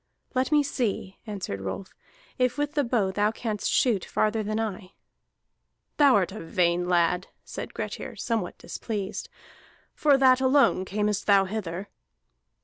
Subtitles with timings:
[0.33, 1.93] "Let me see," answered Rolf,
[2.39, 4.93] "if with the bow thou canst shoot farther than I."
[5.97, 9.29] "Thou art a vain lad," said Grettir, somewhat displeased.
[9.93, 11.87] "For that alone earnest thou hither?"